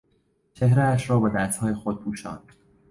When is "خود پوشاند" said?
1.73-2.43